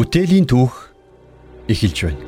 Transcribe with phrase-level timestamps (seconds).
[0.00, 0.96] Бүтээлийн түүх
[1.68, 2.24] эхэлж байна.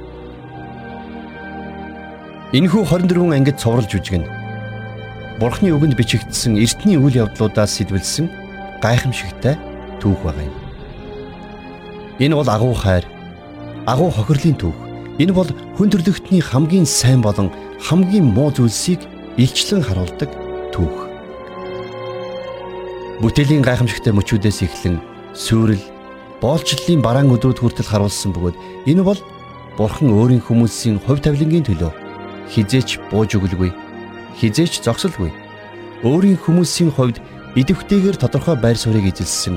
[2.52, 4.28] Энэхүү 24 ангид цовруулж үжигнэ.
[5.40, 8.28] Бурхны үгэнд бичигдсэн эртний үйл явдлуудаас сэтвэлсэн
[8.84, 9.56] гайхамшигтай
[10.04, 10.56] түүх байгаа юм.
[12.20, 13.08] Энэ бол агуу хайр,
[13.88, 14.76] агуу хохирлын түүх.
[15.16, 15.48] Энэ бол
[15.80, 17.48] хүн төрлөختний хамгийн сайн болон
[17.80, 19.00] хамгийн муу зүйлсийг
[19.40, 20.28] илчлэн харуулдаг
[20.76, 21.08] түүх.
[23.24, 25.00] Бүтээлийн гайхамшигтай мөчүүдээс эхлэн
[25.32, 25.80] сүрэл,
[26.42, 28.56] боолчлолын бараан өдрүүд хүртэл харуулсан бөгөөд
[28.90, 29.20] энэ бол
[29.78, 31.92] Бурхан өөрийн хүмүүсийн хувь тавилангийн төлөө
[32.52, 33.70] хизээч бууж өгөлгүй,
[34.36, 35.30] хизээч зогсолгүй.
[36.02, 37.22] Өөрийн хүмүүсийн хувьд
[37.56, 39.56] идэвхтэйгээр тодорхой байр суурийг эзэлсэн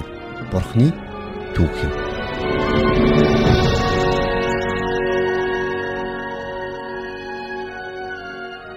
[0.53, 0.93] Бурханы
[1.57, 1.93] түүх юм.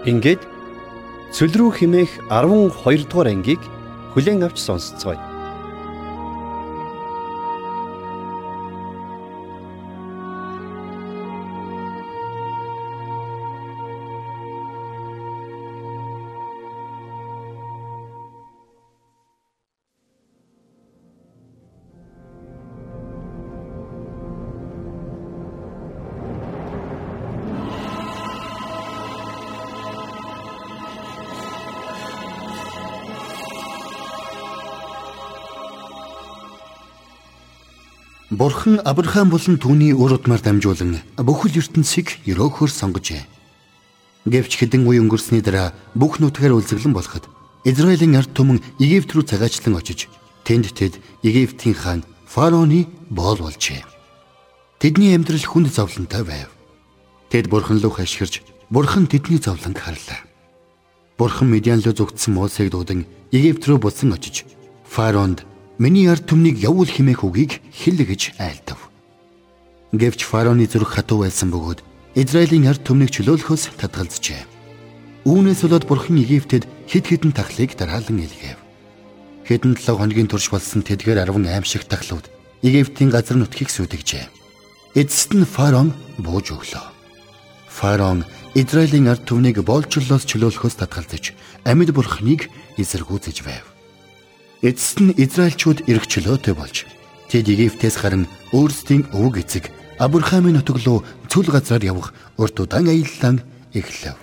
[0.09, 0.43] Ингээд
[1.31, 3.61] цөл рүү химээх 12 дугаар ангийг
[4.17, 5.28] хүлээн авч сонсцгоё.
[38.49, 43.29] Бурхан Авраам болон түүний өр удмаар дамжуулан бүхэл ертөнцийг өрөөхөөр сонгожээ.
[44.25, 47.29] Гэвч хэдэн үе өнгөрсний дараа бүх нутгаар үлзэглэн болоход
[47.69, 50.09] Израилийн ард түмэн Египт рүү цагаачлан очиж
[50.49, 53.85] тэнд тэд Египтийн хаан фараоны боол болжээ.
[54.81, 56.49] Тэдний амьдрал хүнд зовлонтой байв.
[57.29, 58.41] Тэд бурхан руу хашгирч
[58.73, 60.25] бурхан тэдний зовлонг харлаа.
[61.21, 64.49] Бурхан Медиан руу зүгтсэн Мосег дуудан Египт рүү буцан очиж
[64.89, 65.45] фараонд
[65.79, 68.91] Миний ард түмнийг явуул химээх үгийг хэл гэж айлдав.
[69.95, 71.87] Гэвч фараоны зүрх хатуу байсан бөгөөд
[72.19, 74.43] Израилийн ард түмнийг чөлөөлөхөөс татгалзжээ.
[75.23, 78.59] Үүнээс болоод бурхан Египтэд хид хідэн тахлыг дараалан илгээв.
[79.47, 82.27] Хэдэн 7 хоногийн турш болсон тэдгээр 10 аимшиг тахлууд
[82.67, 84.27] Египтийн газар нутгийг сүтгэжээ.
[84.99, 86.91] Эцэст нь фараон бууж өглөө.
[87.71, 88.27] Фараон
[88.59, 93.78] Израилийн ард түмнийг боолчлолоос чөлөөлөхөөс татгалзаж амьд бурханыг эсэргүүцэж байв.
[94.59, 96.83] Эцэст нь Израильчууд эргчлөөтэй болж
[97.31, 99.71] тэд Египтээс харин өөрсдийн өвөг эцэг
[100.03, 103.39] Авраамийн нутаг руу цүл газраар явах урд удаан аяллаа
[103.71, 104.19] эхлэв.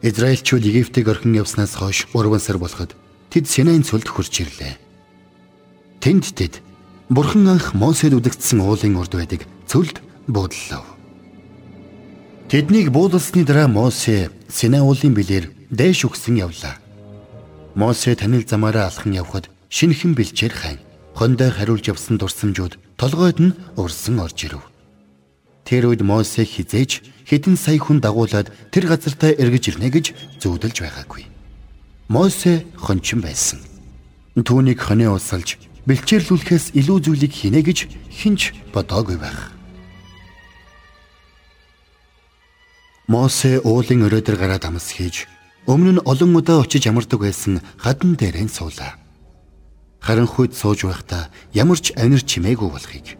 [0.00, 2.96] Израильчууд Египтийг орхин явснаас хойш 3 сар болоход
[3.28, 4.80] тэд Синайн цөлд хурж ирлээ.
[6.00, 6.64] Тэнд тэд
[7.12, 10.96] Бурхан анх Мосед үдэгдсэн уулын урд байдаг цөлд буудлав.
[12.48, 16.85] Тэднийг буудалсны дараа Мосе Синай уулын билээр дэш өгсөн явлаа.
[17.76, 20.78] Мосе танил замаараа алхан явхад шинэхэн бэлчээр хайн.
[21.12, 24.64] Хондой хариулж явсан дурсамжууд толгойд нь урсан орж ирэв.
[25.68, 30.06] Тэр үед Мосе хизээж хэдэн сая хүн дагуулад тэр газартаа эргэж ирнэ гэж
[30.40, 31.28] зөвдөлж байгаагүй.
[32.08, 33.60] Мосе хончин байсан.
[34.40, 39.52] Түүнийг хонио усалж бэлчээрлүүлэхээс илүү зүйлийг хийнэ гэж хинч бодоогүй байх.
[43.04, 45.28] Мосе уулын өрөөдөр гараад амс хийж
[45.66, 48.94] Өмнө нь олон удаа очиж ямардаг байсан хадан дээрэн суулаа.
[49.98, 53.18] Харанхуйд сууж байхдаа ямар ч анир чимээгүй болохыг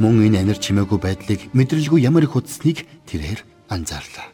[0.00, 4.32] мөн энэ анир чимээгүй байдлыг мэдрэлгүй ямар их утсныг тэрээр анзаарлаа.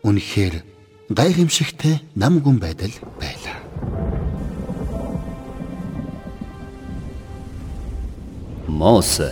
[0.00, 0.64] Үнэхээр
[1.12, 3.58] гайхамшигтай нам гүн байдал байлаа.
[8.64, 9.28] Мосе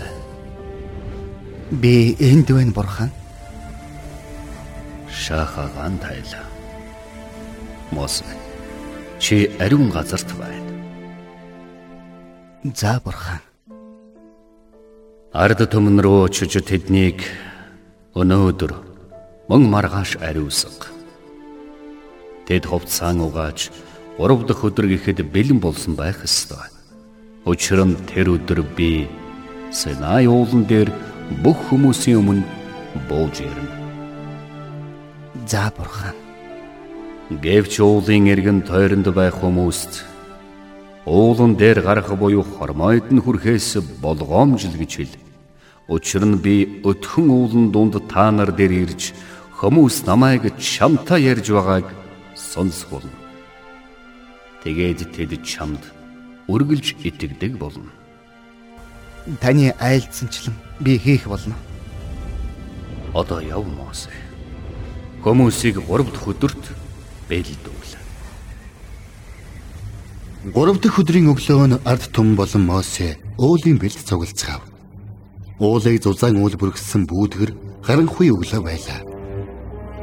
[1.72, 3.10] би энд байна бурхан.
[5.08, 6.49] Шахаган тайлаа.
[7.92, 8.24] Мосе
[9.18, 10.70] чи ариун газарт байна.
[12.74, 13.40] За бурхан.
[15.32, 17.22] Ард түмэн рүү очиж тэднийг
[18.18, 18.72] өнөөдөр
[19.48, 20.90] мөн маргааш ариусга.
[22.46, 23.70] Тэд хувцаан угааж
[24.18, 26.68] 3 дахь өдөр гэхэд бэлэн болсон байх ёстой.
[27.46, 29.08] Учир нь тэр өдөр би
[29.72, 30.90] Синай уулан дээр
[31.46, 32.44] бүх хүмүүсийн өмнө
[33.08, 33.70] бууж ирнэ.
[35.46, 36.19] За бурхан.
[37.30, 40.02] Гэвч уулын эргэн тойронд байх хүмүүст
[41.06, 45.14] уулан дээр гарах буюу хормойд нь хүрэхээс болгоомжл гэж хэл.
[45.86, 49.14] Учир нь би өтхөн уулан дунд та нар дээр ирж
[49.62, 51.86] хүмүүс намайг чамтаа ярьж байгааг
[52.34, 53.14] сонсгоно.
[54.66, 55.86] Тэгээд тэд чамд
[56.50, 57.94] үргэлж итгэдэг болно.
[59.38, 61.54] Таны айлдсанчлан би хийх болно.
[63.14, 64.10] Одоо яв Мосе.
[65.22, 66.79] Хүмүүсийг 3 дахь өдөрт
[67.30, 68.02] бэлдүүлээ.
[70.50, 74.66] Гурав дахь өдрийн өглөө нь ард түмэн болон Мосе уулын бэлд цугалцгаав.
[75.60, 77.50] Уулыг зузаан уул бүргсэн бүүдгэр
[77.86, 79.00] харанхуй өглөө байлаа.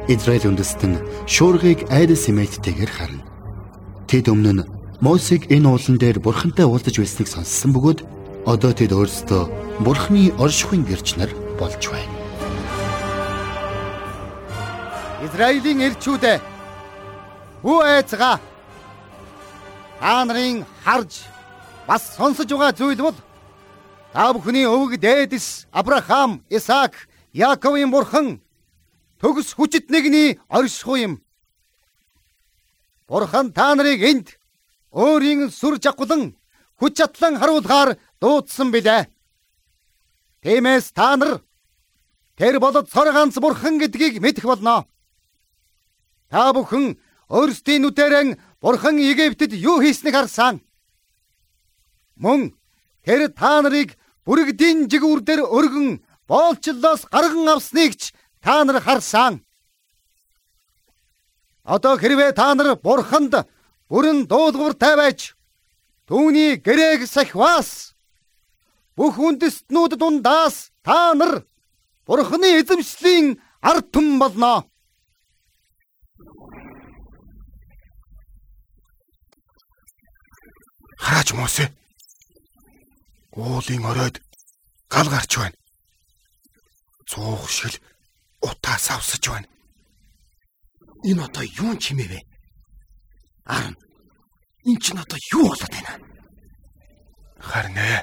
[0.08, 3.26] Израиль үндэстэн шуургыг айдас эмээдтэйгээр харна.
[4.08, 4.66] Тэд өмнө нь
[5.04, 8.00] Мосег энэ уулан дээр бурхантай уулзаж байсныг сонссон бөгөөд
[8.46, 9.42] одоо тэд өөрсдөө
[9.84, 12.14] бурхны оршихуйн гэрч нар болж байна.
[15.22, 16.57] Израилийн элчүүдээ
[17.58, 18.38] Хүү айцгаа
[19.98, 21.24] та нарын харж
[21.88, 23.18] бас сонсож байгаа зүйл бол
[24.12, 26.94] та бүхний өвөг дээдэс Авраам, Исаак,
[27.34, 28.38] Яаковын бурхан
[29.18, 31.14] төгс хүчит нэгний оршихуй юм.
[33.08, 34.38] Бурхан та нарыг энд
[34.94, 36.38] өөрийн сүр жагхулан
[36.78, 39.10] хүч чадлан харуулгаар дуудсан билээ.
[40.46, 41.42] Тиймээс та нар
[42.38, 44.86] тэр болоод цор ганц бурхан гэдгийг мэдэх болно.
[46.30, 46.94] Та бүхэн
[47.28, 48.28] өөрсдийн нүдэрэн
[48.60, 50.60] Бурхан Египтэд юу хийснийг харсан.
[52.16, 52.56] Мөн
[53.04, 59.44] тэр та нарыг бүрэгдийн жигүүр дээр өргөн боолчлоос гарган авсныг ч та нар харсан.
[61.64, 63.34] Одоо хэрвээ та нар Бурханд
[63.88, 65.36] бүрэн дуулууртай байж
[66.08, 67.92] түүний гэрээг сахиваас
[68.96, 71.44] бүх үндэстнүүд дундаас та нар
[72.08, 74.67] Бурханы эзэмшлийн ард түмэн болно.
[81.02, 81.64] Хараач Мосе.
[83.32, 84.16] Уулын оройд
[84.92, 85.56] гал гарч байна.
[87.08, 87.74] Цуух шил
[88.46, 89.48] утаас авсаж байна.
[91.08, 92.20] Энэ одоо юу чимээ вэ?
[93.44, 93.74] Арн.
[94.68, 95.92] Энд чинь одоо юу болоод байна?
[97.48, 98.02] Харин ээ.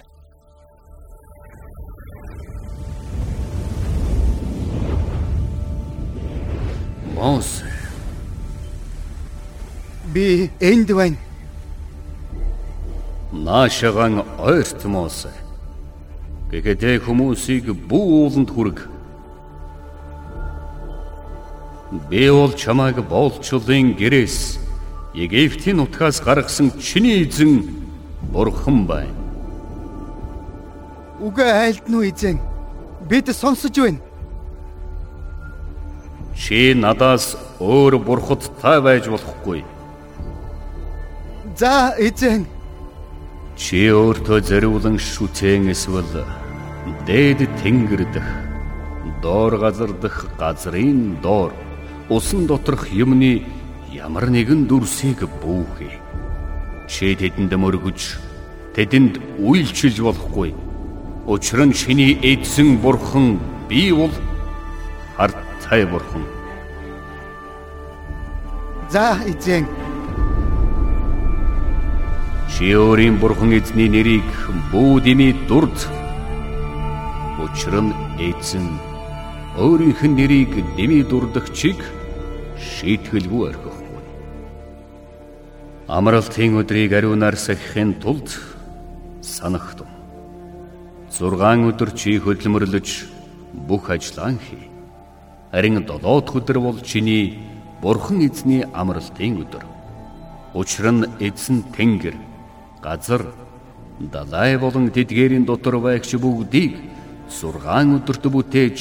[7.15, 7.65] Мосе
[10.13, 11.17] Би энд байна.
[13.43, 15.31] Наашагаан ойрт Мосе.
[16.51, 18.87] Гэхэд хүмүүсийг бүү ууланд хүрг.
[22.09, 24.59] Би бол чамайг боолчлын гэрээс
[25.15, 27.63] Египтийн нутгаас гаргасан чиний эзэн
[28.31, 29.15] Бурхан байна.
[31.19, 32.39] Үгүй айлд нь эзэн.
[33.09, 33.99] Бид сонсож байна.
[36.35, 39.63] Чи надаас өөр бурхад тай байж болохгүй.
[41.55, 42.54] За эзэн.
[43.55, 46.27] Чи өөртөө зориулан шүтэн эсвэл
[47.07, 48.27] дээд тэнгэр дэх
[49.23, 51.55] доор газар дэх газрын доор
[52.11, 53.47] усан доторх юмны
[53.95, 55.95] ямар нэгэн дүрсийг бүүхээ.
[56.91, 58.19] Чи тэдэнд мөргөж
[58.75, 60.51] тэдэнд үйлчилж болохгүй.
[61.23, 63.39] Учир нь чиний эзэн бурхан
[63.71, 64.11] би бол
[65.15, 66.27] хартай бурхан.
[68.91, 69.84] За эзэн.
[72.55, 74.23] Чи өөрийн бурхан эзний нэрийг
[74.71, 75.75] бүү дими дурд.
[77.43, 78.79] Учир нь эзэн
[79.59, 81.83] өөрийнх нь нэрийг дими дурдагчийг
[82.55, 84.03] шийтгэлгүй орхихгүй.
[85.91, 88.31] Амралтын өдрийг ариунаар сахихын тулд
[89.19, 89.91] санахтун.
[91.11, 92.87] 6 өдөр чи хөдөлмөрлөж
[93.67, 94.71] бүх ажлаа хий.
[95.51, 97.35] Харин 7 дахь өдөр бол чиний
[97.83, 99.63] бурхан эзний амралтын өдөр.
[100.55, 102.15] Учир нь эзэн тэнгэр
[102.85, 103.25] газар
[103.99, 106.77] далай болон тэдгээрийн дотор байгч бүгдийг
[107.33, 108.77] 6 өдөрт бүтээж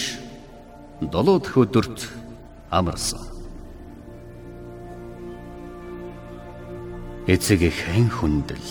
[1.00, 1.98] 7 дахь өдөрт
[2.68, 3.24] амарсан.
[7.26, 8.68] Эцэг ихэн хүндэл.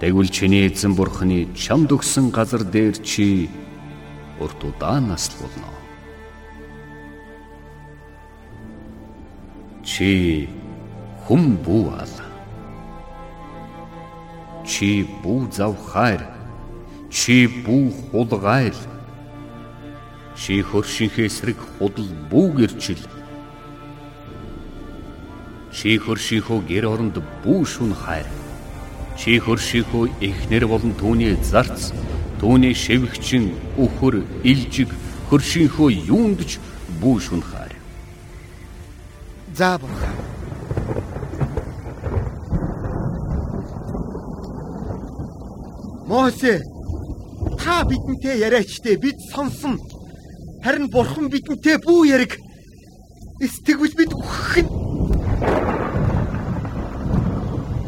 [0.00, 3.48] Тэгвэл чиний эзэн бурхны чамд өгсөн газар дээр чи
[4.36, 5.72] урт удаан наслуулно.
[9.80, 10.46] Чи
[11.24, 12.27] хүм бүү аль
[14.68, 16.22] чи бүү зав хайр
[17.10, 18.76] чи бүү хулгайл
[20.38, 23.02] чи хөршинхээ эсрэг худал бүү гэрчил.
[25.74, 28.26] Чи хөршийнхөө гэр оронд бүү шүн хайр.
[29.18, 31.90] Чи хөршийнхөө эхнэр болон түүний зарц
[32.38, 34.94] түүний шивгчин өхөр илжиг
[35.28, 36.58] хөршийнхөө юундч
[37.02, 37.74] бүү шүн хайр.
[39.58, 40.07] За бурхан.
[46.18, 46.64] Мосе
[47.62, 49.78] та бидэнтэй яриачтэй бид сонсон.
[50.64, 52.32] Харин бурхан бидэнтэй бүү яриг.
[53.38, 54.66] Сэтгэвч бид үхэх.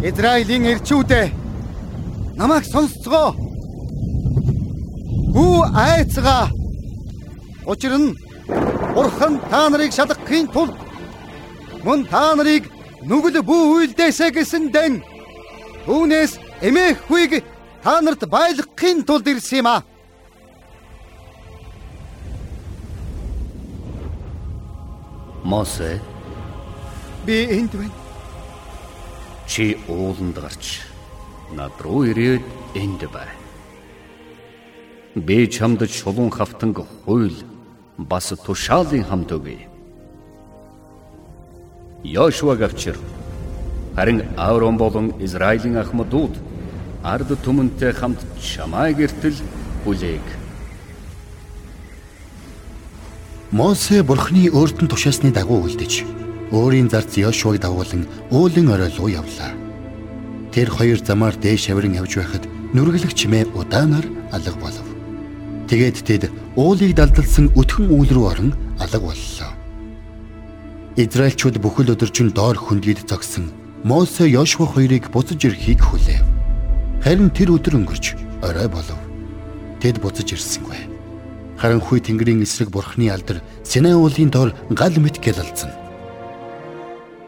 [0.09, 1.27] Израилийн эрчүүдээ
[2.39, 3.35] намайг сонсцгоо.
[5.35, 6.55] Хүү айцгаа.
[7.67, 8.15] Учир нь
[8.95, 10.75] Бурхан та нарыг шалгахын тулд
[11.83, 12.71] мөн та нарыг
[13.11, 15.03] нүгэл бүү үйлдээсэ гэсэн дэн
[15.87, 16.33] түүнээс
[16.63, 17.50] эмээх хүийг
[17.83, 19.83] та нарт байлгахын тулд ирсэн юм аа.
[25.45, 26.01] Мосе
[27.27, 27.97] Би энд байна.
[29.47, 30.81] чи ууланд гарч
[31.53, 32.43] над руу ирээд
[32.75, 33.29] энд бай.
[35.15, 37.35] Би чамд чулуун хавтанг хуйл
[37.97, 39.69] бас тушаалын хамт өгье.
[42.05, 42.97] Йошуаг авчир.
[43.97, 46.35] Харин Аврон болон Израилийн ахмадууд
[47.03, 49.41] ард түмэнтэй хамт чамаа гертэл
[49.85, 50.27] бүлээг.
[53.51, 56.05] Мосе бурхны өөртөн тушаасны дагуу үлдэж
[56.53, 59.57] өөрийн зарц Йошуаг дагуулan уулын орой руу явлаа.
[60.53, 64.87] Тэр хоёр замаар дээш авиран явж байхад нүргэлэг чимээ удаанаар алга болов.
[65.73, 66.23] Тэгээд тэд
[66.55, 69.51] уулыг далдалсан өтгөн үйл рүү орон алга боллоо.
[71.01, 73.51] Израильчууд бүхэл өдөржин доор хүндийд зогсон
[73.83, 76.40] Мосе Йошуа хоёрыг буцаж ирэхийг хүлээв.
[77.01, 78.13] Харин тэр өдөр өнгөрч
[78.45, 79.01] орой болов.
[79.81, 80.77] Тэд буцаж ирсэнгүй.
[81.57, 85.73] Харанхуй Тэнгэрийн эсрэг бурхны алдар Синай уулын доор гал мэт гялалцсан.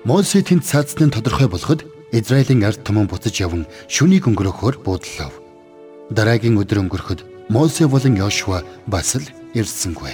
[0.05, 5.33] Мосе тэнд цаацны тодорхой болоход Израилийн ард түмэн буцаж яван шүнийг өнгөрөхөөр буудлав.
[6.13, 9.25] Дараагийн өдөр өнгөрөхөд Мосе болон Йошуа бас л
[9.57, 10.13] ирсэнгүй.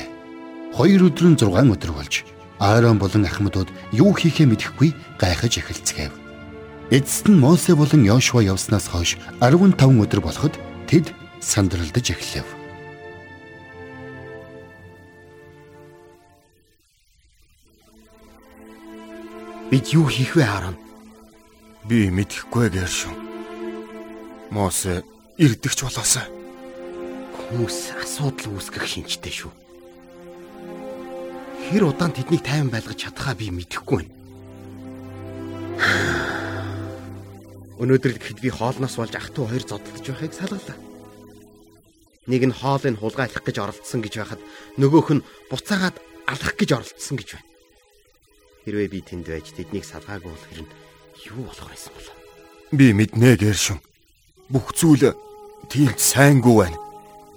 [0.79, 2.23] Хоёр өдрөн 6 өдөр болж
[2.59, 6.28] Аарон болон ахмадууд юу хийхээ мэдэхгүй гайхаж эхэлцгээв.
[6.91, 10.57] Эцэст нь Мосе болон Йошуа явснаас хойш 15 өдөр болоход
[10.89, 12.49] тэд сандралдаж эхлэв.
[19.69, 20.81] Бид юу хийх вэ Аарон?
[21.85, 23.17] Би мэдэхгүй гэршүн.
[24.49, 25.05] Мосе
[25.37, 26.25] ирдэгч болоосаа.
[27.37, 29.53] Хүмүүс асуудал үүсгэх шинжтэй шүү.
[31.69, 34.17] Хэр удаан тэднийг тайван байлгаж чадхаа би мэдэхгүй байна.
[37.79, 40.79] Өнөөдөр л гэхэд би хоолноос болж ах トゥ хоёр зодтолж байхыг салгалаа.
[42.27, 44.43] Нэг нь хоолыг хулгайлах гэж оролдсон гэж байхад
[44.83, 47.47] нөгөөх нь буцаагаад алах гэж оролдсон гэж байна.
[48.67, 50.69] Хэрвээ би тэнд байж тэднийг салгаагүй бол хэрэг
[51.31, 52.09] юу болох байсан бол?
[52.75, 53.79] Би мэднэ гэршүн.
[54.51, 55.15] Бүх зүйл
[55.71, 56.79] тийм сайнгүй байна.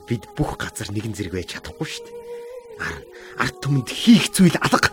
[0.09, 2.17] Бид бүх газар нэгэн зэрэг байж чадахгүй шүү дээ.
[2.81, 2.95] Ар
[3.45, 4.89] арт түмэнд хийх зүйл алга.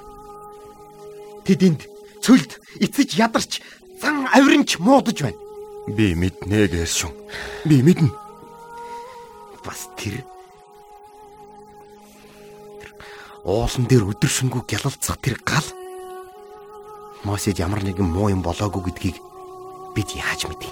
[1.49, 1.89] Тэдэнд
[2.21, 3.65] цөлд эцэж ядарч
[4.01, 5.39] зан авиринч муудаж байна.
[5.87, 7.13] Би мэднэ гэршүн.
[7.65, 8.11] Би мэднэ.
[9.65, 10.25] Бас тэр
[13.45, 15.65] уулан дээр өдөр шөнөгүй гялалцах тэр гал
[17.25, 19.17] Мосед ямар нэгэн муу юм болоогүй гэдгийг
[19.97, 20.71] бид яаж мэдье?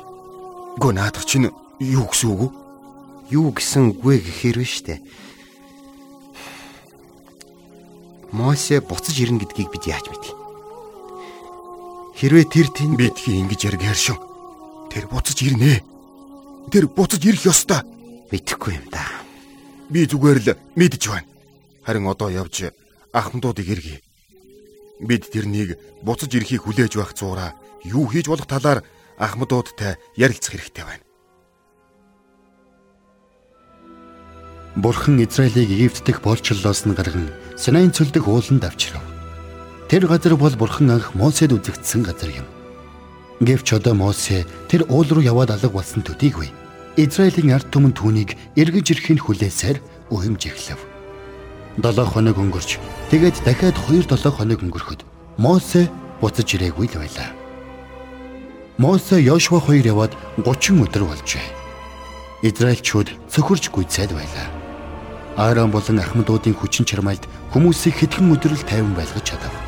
[0.78, 2.48] Гү наадах чинь юу гэсэн үг вэ?
[3.32, 4.94] Юу гэсэнгүй гэхээр вэ штэ.
[8.30, 10.35] Мосе буцаж ирнэ гэдгийг бид яаж мэдье?
[12.16, 14.16] Хэрвээ тэр тэнд Бидхи ингэж яргааршин.
[14.88, 15.84] Тэр буцаж ирнэ.
[16.72, 17.84] Тэр буцаж ирэх ёстой.
[18.32, 19.04] мэдэхгүй юм да.
[19.90, 21.28] Би зүгээр л мэдж байна.
[21.84, 22.72] Харин одоо явж
[23.12, 24.00] ахмадуудыг иргэе.
[25.00, 27.54] Бид тэрнийг буцаж ирэхийг хүлээж байх зуураа
[27.84, 28.82] юу хийж болох талаар
[29.18, 31.04] ахмадуудтай ярилцах хэрэгтэй байна.
[34.76, 39.15] Бурхан Израилийг Египт дэх болчлолоос нь гарган Синайн цөл дэх ууланд авчирав.
[39.88, 42.46] Тэр газар бол Бурхан анх Мосед үзэгдсэн газар юм.
[43.38, 46.50] Гэвч одоо Мосе тэр уул руу яваад алга болсон төдийгүй
[46.96, 49.78] Израилийн ард түмэн түүнийг эргэж ирэхин хүлээсээр
[50.10, 50.80] ухимж эхлэв.
[51.78, 52.80] 7 хоног өнгөрч
[53.12, 55.04] тэгээд дахиад 2-7 хоног өнгөрөхөд
[55.38, 57.30] Мосе буцаж ирээгүй л байлаа.
[58.80, 61.46] Мосе Йошуа хоёр яваад 30 өдөр болжээ.
[62.42, 64.48] Израильчууд цөхөрж гүйцээд байлаа.
[65.36, 69.65] Аарон болон ахмадуудын хүчин чармайлт хүмүүсийг хэдхэн өдөр л тайван байлгаж чадав.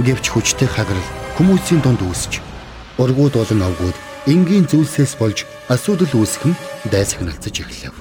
[0.00, 2.40] Гэвч хүчтэй хагарал хүмүүсийн донд үүсч
[2.96, 3.96] ургууд болон авгууд
[4.28, 7.96] энгийн зүйлсээс болж асуудал үүсэх нь дайсагналцаж эхлэв.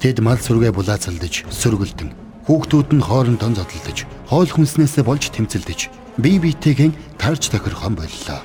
[0.00, 2.12] Тэд мал сүргээ булаацалдаж, сөргөлдөн,
[2.48, 8.40] хүүхдүүд нь хоорондоо зодтолдож, хоол хүнснээсээ болж тэмцэлдэж, бие биетэйгэн тарж тохирхон боллоо.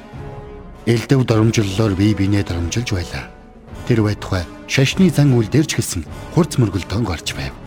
[0.84, 3.32] Элдэв доромжлолоор бие биенээ доромжилж байлаа.
[3.88, 6.04] Тэр байтугай шашны зан үйл дэрч гисэн
[6.36, 7.65] хурц мөргөлдөөн гарч байв.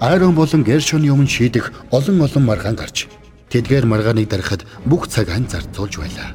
[0.00, 3.06] Аарон болон Гершоны өмнө шийдэх олон олон маргаан гарч
[3.54, 6.34] тэдгээр маргааныг дарахад бүх цаг хан зарцуулж байлаа.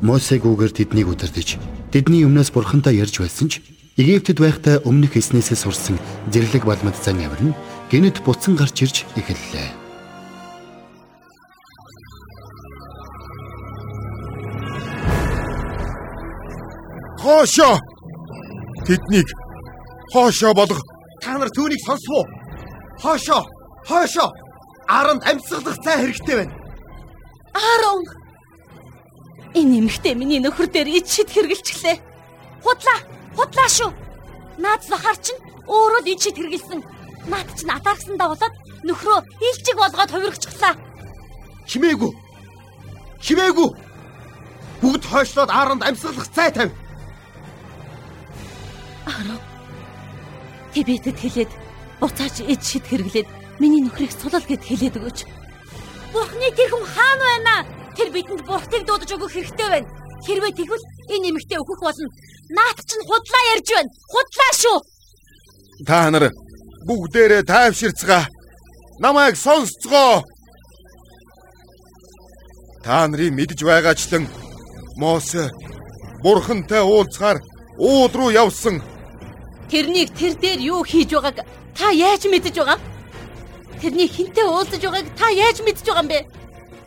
[0.00, 1.60] Мосегүүгээр тэднийг удирдах,
[1.92, 3.60] тэдний өмнөөс бурхантай ярьж байсан ч
[3.98, 5.98] Египтэд байхдаа өмнөх эснээсээ сурсан
[6.30, 7.58] зэрлэг балмад зан авир нь
[7.90, 9.68] гинэт буцан гарч ирж эхэллээ.
[17.18, 17.74] Хоошоо.
[18.86, 19.28] Тэднийг
[20.14, 20.78] хоошоо болго.
[21.20, 22.37] Та нар түүнийг сонсвоо.
[23.02, 23.42] Хоошоо,
[23.88, 24.30] хоошоо.
[24.88, 26.54] Ааранд амьсгалах цай хэрэгтэй байна.
[27.54, 28.02] Аарон
[29.54, 31.96] Энэ эмэгтэй миний нөхөр дээр ид шид хэргэлчлээ.
[32.62, 32.98] Худлаа,
[33.36, 33.90] худлаа шүү.
[34.60, 36.80] Наад зохар чинь өөрөө л ид шид хэргэлсэн.
[37.32, 40.74] Наад чинь атаархсандаа болоод нөхрөө илчиг болгоод хувирчихлаа.
[41.66, 42.12] Химээгүй.
[43.24, 43.68] Химээгүй.
[44.82, 46.72] Бүгд хойшлоод ааранд амьсгалах цай тавь.
[49.08, 49.42] Арав.
[50.72, 51.50] Тэбэтэд хэлээд
[52.00, 53.28] буцааж ид шид хэрглээд
[53.60, 55.18] миний нөхрийг сулал гэд хэлээд өгөөч.
[56.12, 57.54] Бурхны тэрхэм хаана байна?
[57.96, 59.90] Тэр бидэнд бурхтыг дуудаж өгөх хэрэгтэй байна.
[60.24, 62.08] Хэрвээ тэгвэл энэ эмэгтэй өөхөх болно.
[62.54, 63.90] Наат чинь худлаа ярьж байна.
[64.12, 64.78] Худлаа шүү.
[65.86, 66.24] Та нар
[66.86, 68.24] бүгдээрээ тайвширцгаа.
[68.98, 70.24] Намайг сонсцгоо.
[72.84, 74.24] Та нарын мэдж байгаачлан
[74.96, 75.50] Мосе
[76.22, 77.38] бурхантай уулзахаар
[77.78, 78.82] уул руу явсан.
[79.70, 81.46] Тэрнийг тэр дээр юу хийж байгааг
[81.78, 82.78] та яаж мэдэж байгаа?
[83.80, 86.26] Тэрний хинтээ уулзаж байгааг та яаж мэдж байгаа юм бэ?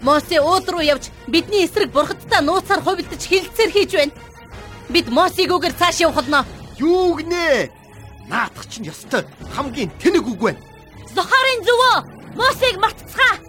[0.04, 4.14] Мосе уул руу явж бидний эсрэг бурхадтай нууцаар хувилдаж хилцээр хийж байна.
[4.90, 6.46] Бид Мосийг үгээр цааш явах болно.
[6.78, 7.72] Юу гинэ?
[8.28, 9.24] Наадах чинь ёстой
[9.56, 10.60] хамгийн тэнэг үг байна.
[11.16, 11.96] Зохарын зөвөө
[12.36, 13.40] Мосийг мартцгаа.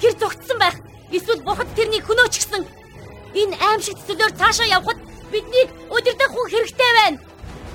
[0.00, 0.76] Тэр зүгтсэн байх.
[1.14, 2.66] Эсвэл бурхад тэрнийг хөнөөчихсөн.
[3.38, 4.98] Энэ аимшиг төсөлөөр цаашаа явхад
[5.30, 7.18] биднийг өдөрдох хүн хэрэгтэй байна.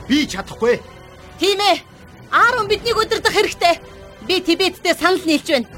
[0.07, 0.81] Би чадахгүй.
[1.39, 1.92] Тийм ээ.
[2.33, 3.75] Аарон биднийг өдөрдох хэрэгтэй.
[4.27, 5.69] Би Тибеттэй санал нийлж байна.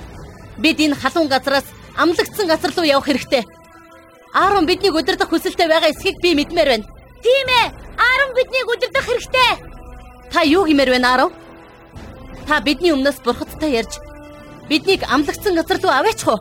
[0.57, 1.67] Бид энэ халуун газраас
[1.99, 3.43] амлагдсан газар руу явах хэрэгтэй.
[4.33, 6.87] Аарон биднийг өдөрдох хүсэлтэй байгаа эсхийг би мэдмээр байна.
[7.19, 7.67] Тийм ээ.
[7.99, 9.51] Аарон биднийг өдөрдох хэрэгтэй.
[10.31, 11.31] Та юу гэмээр байна Аарон?
[12.47, 13.99] Та бидний өмнөөс бурхадтай ярьж
[14.69, 16.39] биднийг амлагдсан газар руу аваачих уу?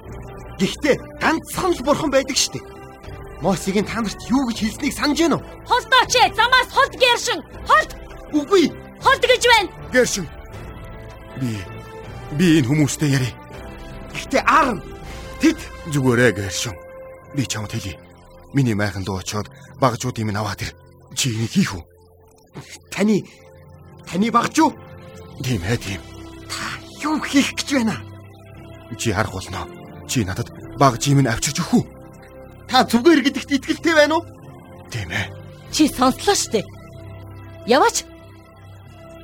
[0.60, 2.62] Гэхдээ ганцхан л бурхан байдаг штеп.
[3.42, 5.44] Мосигийн та нарт юу гэж хэлснийг санаж байна уу?
[5.68, 6.32] Холдооч ээ.
[6.38, 7.40] Замаас холд гэршин.
[7.68, 7.90] Холд.
[8.32, 8.83] Үгүй.
[9.04, 9.70] Холд гэж байна.
[9.92, 10.26] Гэршин.
[11.40, 11.60] Би
[12.38, 13.32] би энэ хүмүүстэй ярив.
[14.16, 14.80] Гэхдээ Аарон
[15.40, 15.58] тэд
[15.92, 16.74] Зүгээрээ гэршин.
[17.36, 18.00] Би чамд хэлье.
[18.56, 20.72] Миний майхан дуу очоод багжуудын минь аваад ир.
[21.14, 21.84] Чи энийг хийх үү?
[22.90, 23.24] таны
[24.06, 24.72] таны багч юу?
[25.42, 26.00] Тийм ээ тийм.
[26.48, 28.00] Та юу хийх гэж байна?
[28.96, 29.68] Чи харах болно.
[30.08, 31.84] Чи надад багжийн минь авчирч өгөх үү?
[32.70, 34.24] Та зүгээр гэдэгт итгэлтэй байна уу?
[34.90, 35.26] Тийм ээ.
[35.74, 36.62] Чи сонслоо штэ.
[37.66, 38.06] Яваач.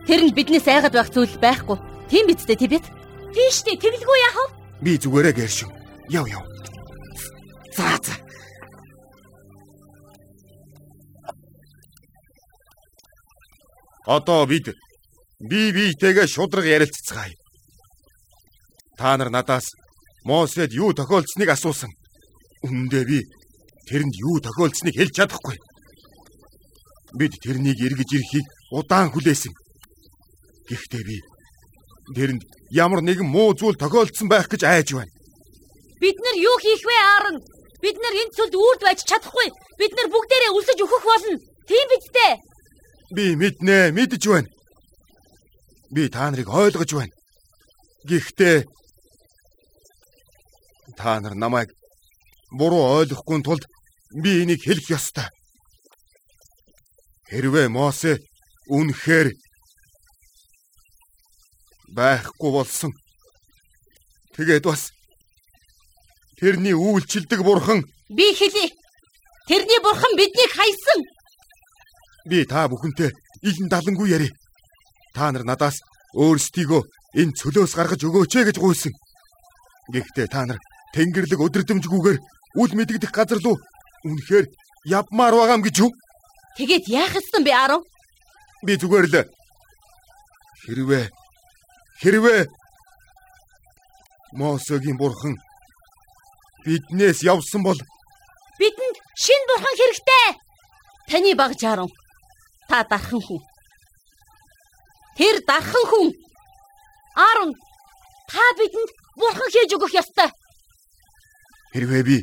[0.06, 1.76] Тэр нь биднээс айгаад байх зүйл байхгүй.
[2.08, 2.86] Тийм биз дээ, Тибет?
[3.34, 4.46] Тийш дээ, тэгэлгүй яах вэ?
[4.82, 5.70] Би зүгээрээ гэршин.
[6.08, 6.44] Яв яв.
[7.76, 8.14] За за.
[14.06, 14.74] Одоо бид
[15.38, 17.34] бие биетэйгээ шудраг ярилццгаая.
[18.98, 19.66] Та нар надаас
[20.24, 21.92] Мосед юу тохиолдсныг асуусан.
[22.66, 23.18] Үндэ би
[23.88, 25.56] тэрэнд юу тохиолдсныг хэлж чадахгүй.
[27.18, 29.54] Бид тэрнийг эргэж ирэхийг удаан хүлээсэн.
[30.70, 31.18] Гэхдээ би
[32.14, 35.12] тэрэнд ямар нэгэн муу зүйл тохиолдсон байх гэж айж байна.
[36.00, 37.36] Бид нар юу хийх вэ, Аарон?
[37.82, 39.48] Бид нар энэ цөлд үрд байж чадахгүй.
[39.80, 41.36] Бид нар бүгдээрээ өлсөж өөхөх болно.
[41.68, 42.34] Тийм биз дээ?
[43.16, 44.48] Би мэднэ, мэдж байна.
[45.90, 47.14] Би та нарыг ойлгож байна.
[48.08, 48.56] Гэхдээ
[50.96, 51.68] та нар намайг
[52.58, 53.64] буруу ойлгохгүй тулд
[54.22, 55.28] би энийг хэлэх ёстой.
[57.28, 58.18] Хэрвээ Мосе
[58.66, 59.28] үнэхээр
[61.90, 62.92] байхгүй болсон.
[64.36, 64.90] Тэгээд бас
[66.38, 68.70] тэрний үйлчилдэг бурхан Би хэлье.
[69.46, 71.00] Тэрний бурхан биднийг хайсан.
[72.26, 73.10] би та бүхэнтэй
[73.42, 74.30] илэн далангүй яри.
[75.14, 75.78] Та нар надаас
[76.14, 76.82] өөрсдийгөө
[77.14, 78.92] энэ цөлөөс гаргаж өгөөч ээ гэж гуйсан.
[79.94, 80.58] Гэхдээ та нар
[80.94, 82.18] Тэнгэрлэг өдрөдөмжгүйгээр
[82.58, 83.58] үл мэдэгдэх газар руу
[84.02, 84.46] үнэхээр
[84.90, 85.90] явмаар байгаа юм гэж юу?
[86.58, 87.82] Тэгээд яах ёстой бэ, Аарон?
[88.66, 89.16] Би зүгээр л
[90.66, 91.04] хэрвээ
[92.02, 92.42] хэрвээ
[94.32, 95.34] Мосегийн бурхан
[96.64, 97.78] биднээс явсан бол
[98.60, 100.26] Бидэнд шин бурхан хэрэгтэй.
[101.08, 101.90] Таны багж Аарон.
[102.68, 103.40] Та дархан хүн.
[105.16, 106.08] Тэр дархан хүн.
[107.16, 107.50] Аарон,
[108.28, 110.30] та бидэнд бурхан хийж өгөх ёстой.
[111.72, 112.16] хэрвээ би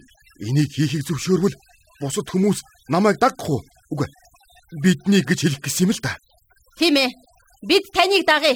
[0.47, 1.55] энийг хийхийг зөвшөөрвөл
[1.99, 2.59] бусад хүмүүс
[2.93, 3.61] намайг дагах уу?
[3.91, 4.07] Үгүй.
[4.83, 6.13] Бидний гэж хэлэх гэсэн юм л да.
[6.77, 7.09] Тийм ээ.
[7.65, 8.55] Бид таныг дагъя.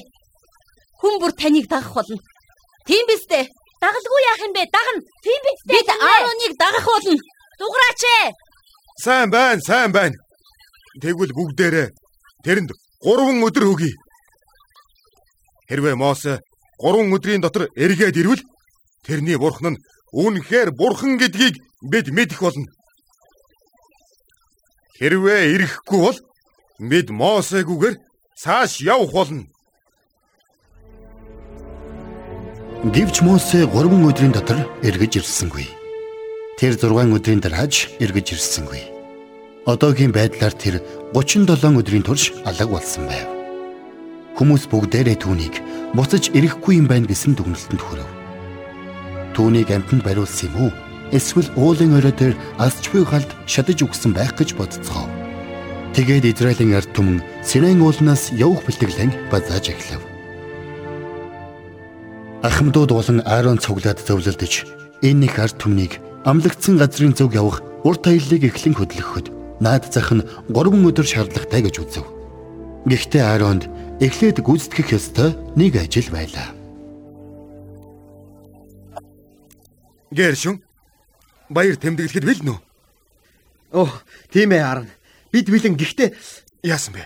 [1.01, 2.17] Хүн бүр таныг дагах болно.
[2.85, 3.49] Тийм биз дээ.
[3.81, 4.63] Дагалгүй яах юм бэ?
[4.75, 5.01] Дагна.
[5.25, 5.73] Тийм биз дээ.
[5.73, 7.17] Бид Аароныг дагах болно.
[7.59, 8.29] Дуграач ээ.
[9.03, 10.17] Сайн байна, сайн байна.
[11.01, 11.87] Тэгвэл бүгдээрээ
[12.45, 13.93] тэрэнд 3 өдөр өгье.
[15.69, 16.33] Хэрвээ Мосе
[16.77, 18.43] 3 өдрийн дотор эргээд ирвэл
[19.05, 19.81] тэрний бурхан нь
[20.13, 22.67] үнэхээр бурхан гэдгийг бид мэдэх болно.
[24.99, 26.19] Хэрвээ ирэхгүй бол
[26.89, 27.95] бид Мосегүйгээр
[28.41, 29.47] цааш явах болно.
[32.81, 35.69] Гэвч Мосе 3 өдрийн дотор эргэж ирсэнгүй.
[36.57, 38.81] Тэр 6 өдрийн дарааж эргэж ирсэнгүй.
[39.69, 40.81] Одоогийн байдлаар тэр
[41.13, 43.29] 37 өдрийн турш алаг болсон байв.
[44.33, 45.61] Хүмүүс бүгдээрээ түүнийг
[45.93, 48.09] буцаж ирэхгүй юм байна гэсэн дүгнэлтэнд хүрэв.
[49.37, 50.71] Түүнийг амтнд бариулсан юм уу?
[51.13, 55.05] Эсвэл уулын орой дээр асч буй галд шатаж өгсөн байх гэж бодцгоо.
[55.93, 60.10] Тэгээд Израилийн ард түмэн Синайн уулнаас явах бэлтгэлэн базааж эхлэв.
[62.41, 64.65] Ахмадууд болон Аарон цуглаад зөвлөлдөж
[65.05, 69.29] энэ их ард түмнийг амлагдсан газрын зөв явах урт аяллыг эхлэн хөдлөхөд
[69.61, 72.05] наад зах нь 3 өдөр шаардлагатай гэж үзв.
[72.89, 73.69] Гэхдээ Ааронд
[74.01, 76.49] эхлээд гүйцэтгэх ёстой нэг ажил байлаа.
[80.09, 80.65] Гэршүн
[81.45, 82.59] баяр тэмдэглэхэд бэлнэ үү?
[83.85, 83.89] Оо,
[84.33, 84.89] тийм ээ Аарон.
[85.29, 86.09] Бид бэлэн гэхдээ
[86.65, 87.05] Яасан бэ?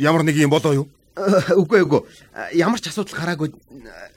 [0.00, 0.88] Ямар нэг юм болоо юу?
[1.16, 2.02] Э, үгүй үгүй.
[2.54, 3.54] Ямар ч асуудал гараагүй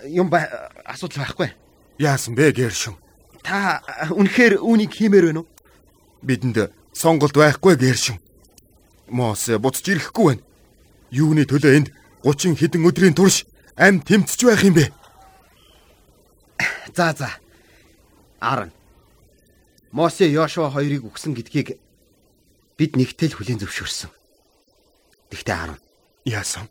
[0.09, 0.45] юм ба
[0.85, 1.53] асуудал байхгүй.
[1.97, 2.95] Яасан бэ Гэршүн?
[3.43, 5.49] Та э, үнэхээр үүнийг хиймээр байна уу?
[6.21, 8.17] Бидэнд сонголт байхгүй Гэршүн.
[9.09, 10.43] Моос буцаж ирэхгүй байна.
[11.11, 11.87] Юуны төлөө энд
[12.23, 14.91] 30 хэдэн өдрийн турш ам тэмцэж байх юм бэ?
[16.95, 17.29] За за.
[18.39, 18.71] Аарон.
[19.91, 21.79] Мосе Йошуа хоёрыг үгсэн гэдгийг
[22.77, 24.11] бид нэгтэл хүлээн зөвшөөрсөн.
[25.31, 25.79] Тэгтээ Аарон,
[26.25, 26.69] Яасан?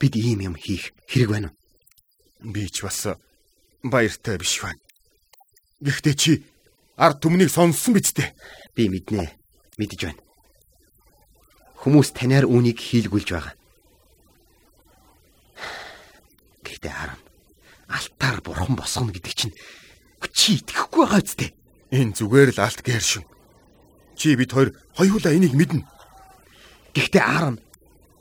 [0.00, 2.50] Бид ийм юм хийх хэрэг байна уу?
[2.50, 3.04] Би ч бас
[3.84, 4.80] баяртай биш байна.
[5.84, 6.32] Гэхдээ чи
[6.96, 8.32] ард түмнийг сонссон биз дээ.
[8.72, 9.28] Би мэднэ.
[9.76, 10.22] Мэдэж байна.
[11.84, 13.54] Хүмүүс таниар үүнийг хийлгүүлж байгаа.
[16.64, 17.20] Гэхдээ Аарон,
[17.88, 19.56] алтаар бурхан босгоно гэдэг чинь
[20.32, 21.50] чи итгэхгүй байгаа үстэй.
[21.92, 23.24] Энэ зүгээр л алт гэршин.
[24.16, 25.88] Чи бид хоёр хоёулаа энийг мэднэ.
[26.92, 27.56] Гэхдээ Аарон,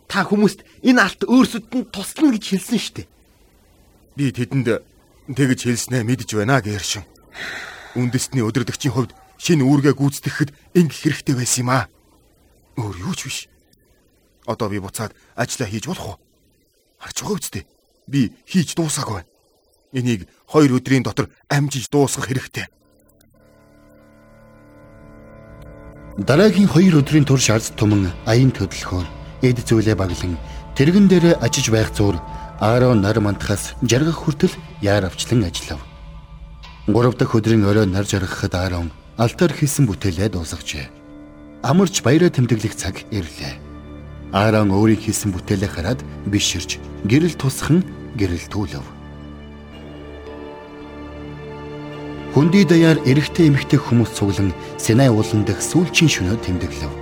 [0.09, 3.07] та хүмүүст энэ алт өөрсөд нь туслана гэж хэлсэн шүү дээ.
[4.17, 4.67] Би тэдэнд
[5.37, 7.05] тэгж хэлснээ мэдж байна гэршин.
[7.93, 11.85] Үндэсний өдөрдөгчийн хувьд шинэ үүргээ гүйцэтгэхэд ингэх хэрэгтэй байсан юм аа.
[12.81, 13.39] Өөр юу ч биш.
[14.49, 16.21] Одоо би буцаад ажиллаа хийж болох уу?
[16.97, 17.63] Харж байгаа үстэй.
[18.09, 19.29] Би хийж дуусаагүй байна.
[19.93, 22.65] Энийг хоёр өдрийн дотор амжиж дуусгах хэрэгтэй.
[26.17, 30.37] Дараагийн 2 өдрийн турш ард түмэн аян төдөлхөөр эд зүйлээ баглан
[30.75, 32.15] тэрэгэн дээр ажиж байх зур
[32.59, 34.51] Аарон нар мантахаас жаргах хүртэл
[34.83, 35.79] яар авчлан ажиллав.
[36.87, 40.91] 3 дахь өдрийн орой нар жаргахад Аарон алтар хийсэн бүтээлээ дуусгажээ.
[41.63, 43.55] Амарч баяраа тэмдэглэх цаг ирлээ.
[44.35, 47.83] Аарон өөрийн хийсэн бүтээлээ хараад биширч гэрэл тусхан
[48.19, 48.85] гэрэл түлэв.
[52.35, 56.93] Хүндий даяар эрэгтэй эмэгтэй хүмүүс цуглан Синай уулан дэх сүүлчийн шөнөө тэмдэглэв.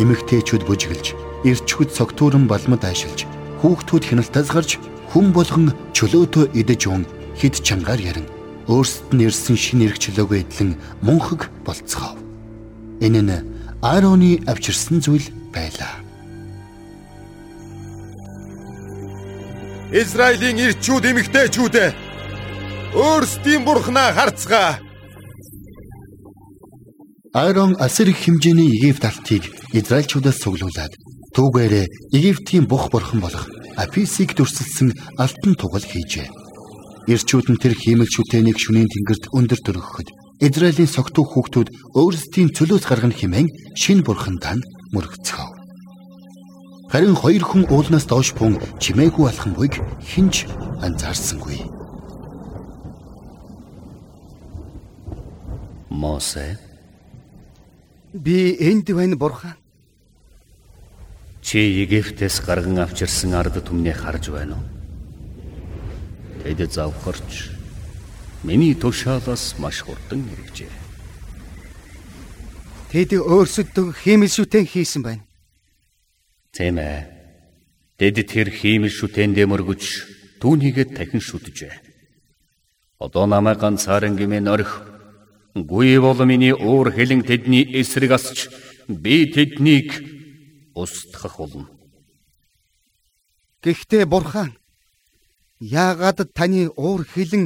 [0.00, 1.12] Эмэгтэйчүүд бүжгэлж,
[1.44, 3.26] эрчхүд цогтууран балмад аашилж,
[3.62, 4.70] хүүхдүүд хяналтаас гарч
[5.12, 7.04] хүн болгон чөлөөтөө идэж уун
[7.38, 8.26] хид чангаар ярин
[8.68, 10.70] өөрсдөд нь ирсэн шин эрх чөлөөгөө эдлэн
[11.06, 12.18] мунхаг болцгоо.
[13.00, 16.02] Энэ нь Аароны авчирсан зүйл байлаа.
[19.94, 21.88] Израилийн ирчүүд эмэгтэйчүүдээ
[22.98, 24.82] өөрсдийн бурхнаа харцгаа.
[27.32, 30.92] Аарон асар их хэмжээний Египт алтыг Израильчуудаас цуглуулад
[31.38, 31.86] түүгээрээ
[32.18, 33.46] Египтийн бух бурхан болох
[33.78, 34.90] Аписыг дүрсэлсэн
[35.22, 36.26] алтан тугал хийжээ.
[37.06, 40.08] Ирчүүд нь тэр хиймэл шүтэнийг шүнийн тэнгэрт өндөр төрөхөд
[40.42, 43.46] Израилийн согтуу хүүхдүүд өөрсдийн цөлөөс гаргана хэмээн
[43.78, 44.58] шин бурхандаа
[44.90, 45.48] мөрөгцгөө.
[46.90, 50.50] Харин хоёр хүн уулнаас доош бун чимээгүй алхан буйг хинж
[50.82, 51.62] анзаарсангүй.
[55.94, 56.58] Мосе
[58.10, 59.54] Би энд байна бурхан.
[61.48, 64.68] Чи Египтээс гарган авчирсан ард түмнийг харж байна уу?
[66.44, 67.48] Тэд завхарч
[68.44, 70.68] миний тушаалаас маш хурдан хэрэгжээ.
[72.92, 75.24] Тэд өөрсөдөө хиймэл шүтэн хийсэн байна.
[76.52, 77.08] Тийм ээ.
[77.96, 79.82] Тэд тэр хиймэл шүтэндээ мөргөж
[80.44, 81.72] түүнийгээ дахин шүтжээ.
[83.00, 84.84] Одоо намайг ганцааран гимэн орхи.
[85.56, 88.52] Гүй бол миний уур хилэн тэдний эсрэг асч
[88.84, 90.17] би тэднийг
[90.82, 91.66] устгах болно.
[93.62, 94.50] Гэхдээ бурхан
[95.60, 97.44] яагаад таны уур хилэн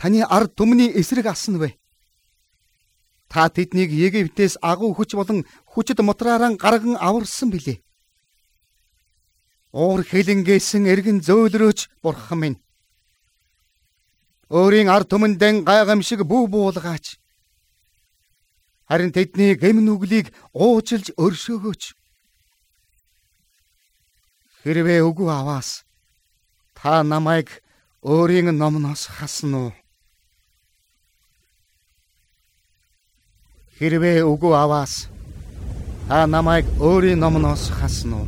[0.00, 1.70] таны ард түмний эсрэг асна вэ?
[3.28, 7.82] Та тэднийг Египтээс агуу хүч болон хүчит мотраараа гарган аварсан билээ.
[9.72, 12.58] Уур хилэнгээс эргэн зөөлрөөч бурхан минь.
[14.48, 17.18] Өөрийн ард түмэндэн гайхамшиг бүү буулгаач.
[18.88, 21.82] Харин тэдний гэм нүглийг уужилж өршөөгөөч.
[24.64, 25.84] Хэрвээ үгүй аваас
[26.72, 27.48] та намайг
[28.00, 29.72] өөрийн номноос хасна уу?
[33.76, 35.12] Хэрвээ үгүй аваас
[36.08, 38.24] та намайг өөрийн номноос хасна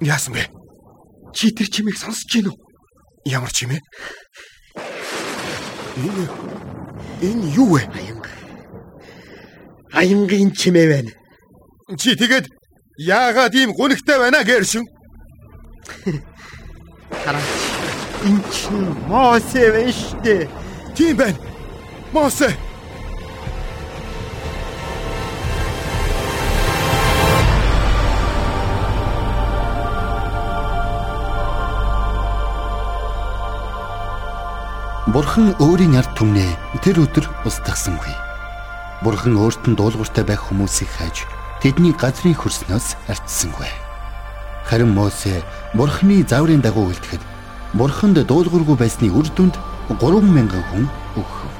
[0.00, 0.48] Яасан бэ?
[1.36, 2.56] Чи тэр чимээг сонсож гин үү?
[3.28, 3.80] Ямар чимээ?
[6.00, 6.24] Энэ
[7.20, 7.84] энэ юу вэ?
[7.92, 8.32] Аянга.
[9.92, 11.12] Аянгийн чимээ байна.
[12.00, 12.48] Чи тэгээд
[12.96, 14.88] яагаад ийм гунигтай байна гэршин?
[17.24, 17.44] Хараач.
[18.24, 20.48] Энэ чинь Мосе байна штэ.
[20.96, 21.38] Тийм байна.
[22.12, 22.56] Мосе.
[35.20, 38.08] Бурхан өөрийн ард түмнээ тэр өдөр устгасангүй.
[39.04, 41.28] Бурхан өөрт нь дуулууртай байх хүмүүсийг хайж
[41.60, 43.68] тэдний газрын хөрснөөс арчсангүй.
[44.64, 45.44] Харин Мосе
[45.76, 47.20] Бурханы заврын дагуу үлдэхэд
[47.76, 49.60] Бурханд дуулуургүй байсны үр дүнд
[49.92, 50.88] 3000 хүн
[51.20, 51.52] өгөв.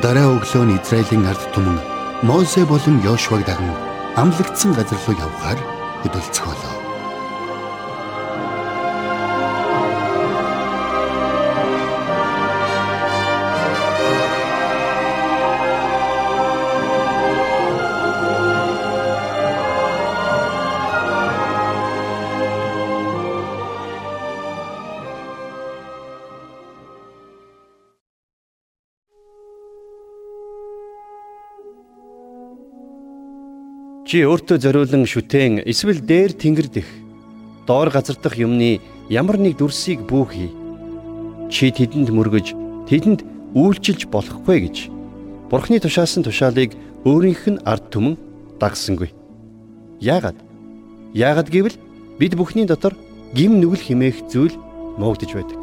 [0.00, 1.84] Дараа өглөө нь Израилийн ард түмэн
[2.24, 3.76] Мосе болон Йошуаг даган
[4.16, 5.60] амлагдсан газар руу явхаар
[6.00, 6.75] хөдөлцөөлөө.
[34.06, 36.86] Чи өөртөө зориулан шүтэн эсвэл дээр тэнгэр дэх
[37.66, 38.78] доор газар дах юмны
[39.10, 40.54] ямар нэг дүрсийг бүүхий.
[41.50, 42.54] Чи тэдэнд мөргөж
[42.86, 43.26] тэдэнд
[43.58, 44.76] үйлчилж болохгүй гэж
[45.50, 48.14] Бурхны тушаасан тушаалыг өөрийнх нь ард түмэн
[48.62, 49.10] дагсангүй.
[49.98, 50.38] Яагаад?
[51.10, 51.74] Яагаад гэвэл
[52.22, 52.94] бид бүхний дотор
[53.34, 54.54] гим нүгэл химээх зүйл
[55.02, 55.58] муугдж байдаг.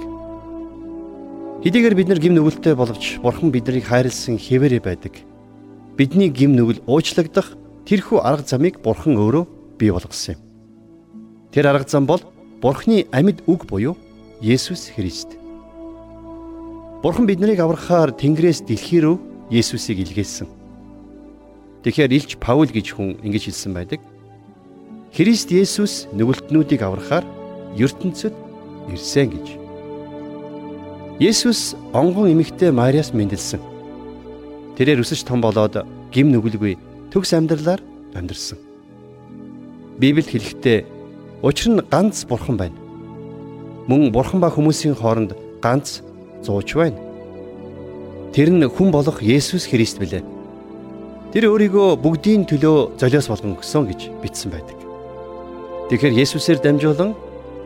[1.63, 5.23] Хэдийгээр бид нар гим нүгэлтэй боловч Бурхан биднийг хайрлсан хэвээрээ байдаг.
[5.95, 10.41] Бидний гим нүгэл уучлагдах тэрхүү арга замыг Бурхан өөрөө бий болгосон юм.
[11.51, 12.21] Тэр арга зам бол
[12.61, 13.97] Бурханы амьд үг буюу
[14.39, 15.35] Есүс Христ.
[17.03, 19.19] Бурхан биднийг аврахаар Тэнгэрээс дэлхий рүү
[19.51, 20.47] Есүсийг илгээсэн.
[21.83, 23.99] Тэгэхээр Илч Паул гэж хүн ингэж хэлсэн байдаг.
[25.11, 27.27] Христ Есүс нүгэлтнүүдийг аврахаар
[27.75, 28.31] ертөнцид
[28.87, 29.47] ирсэн гэж.
[31.19, 33.59] Есүс онгон эмэгтэй Мариас мэндэлсэн.
[34.79, 35.83] Тэрээр өсөж том болоод
[36.15, 37.81] гим нүгэлгүй төгс амьдралаар
[38.17, 38.57] амьдарсан.
[40.01, 40.79] Библиэд хэлэхдээ
[41.45, 42.73] учир нь ганц бурхан байна.
[43.85, 46.01] Мөн бурхан ба хүмүүсийн хооронд ганц
[46.41, 46.97] зууч байна.
[48.33, 50.25] Тэр нь хүн болох Есүс Христ билээ.
[51.37, 54.77] Тэр өөрийгөө бүгдийн төлөө золиос болгон өгсөн гэж бичсэн байдаг.
[55.93, 57.13] Тэгэхээр Есүсээр дамжуулан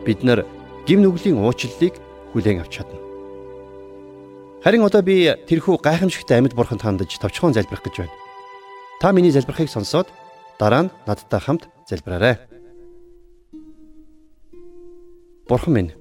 [0.04, 0.44] бид нар
[0.84, 1.96] гим нүглийн уучлалыг
[2.36, 3.00] хүлээн авч чадна.
[4.60, 8.17] Харин одоо би тэрхүү гайхамшигтай амьд бурханд хандаж товчхон залбирах гэж байна.
[9.00, 10.08] Та миний залбирахыг сонсоод
[10.58, 12.34] дараа нь надтай хамт залбираарай.
[15.48, 15.92] Бурхан минь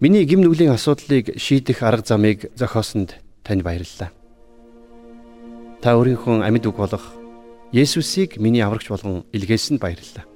[0.00, 3.14] Миний гим нүглийн асуудлыг шийдэх арга замыг зохиосонд
[3.46, 4.10] танд баярлалаа.
[5.80, 7.14] Та өөрийнхөө амьд үг болох
[7.72, 10.26] Есүсийг миний аврагч болгон илгээсэнд баярлалаа.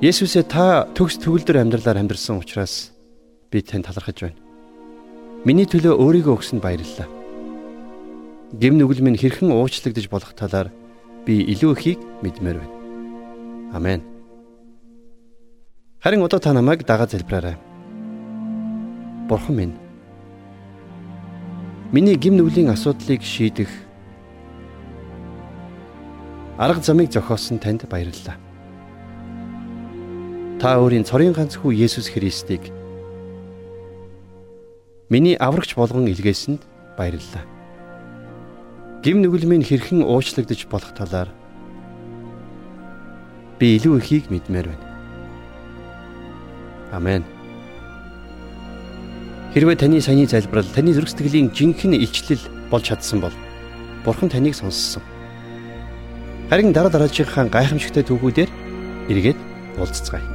[0.00, 2.96] Есүсээ та төгс төгөлдөр амьдралаар амьдарсан учраас
[3.52, 4.40] би танд талархаж байна.
[5.44, 7.23] Миний төлөө өөрийгөө өгсөнд баярлалаа
[8.60, 10.70] гим нүгэл минь хэрхэн уучлагдж болох талаар
[11.26, 12.74] би илүү ихийг мэдмээр байна.
[13.74, 14.00] Амен.
[15.98, 17.56] Харин одоо та намайг дагаад залбираарай.
[19.28, 19.74] Бурхан минь
[21.90, 23.70] Миний гим нүглийн асуудлыг шийдэх
[26.58, 28.38] арга замыг зохиосон танд баярлалаа.
[30.62, 32.70] Та өөрийн цорын ганц хүү Есүс Христийг
[35.10, 36.62] миний аврагч болгон илгээсэнд
[36.98, 37.53] баярлалаа
[39.04, 41.28] гим нүгэл минь хэрхэн уучлагдж болох талаар
[43.60, 44.86] би илүү ихийг мэдмээр байна.
[46.88, 47.22] Амен.
[49.52, 52.40] Хэрвээ таны саяны залбирал таны зүрх сэтгэлийн жинхэнэ илчлэл
[52.72, 53.36] болж чадсан бол
[54.08, 55.04] Бурхан таныг сонссон.
[56.48, 58.50] Харин дараа дараачихан гайхамшигтай түүхүүдээр
[59.12, 59.38] эргээд
[59.76, 60.33] уулзцгаая.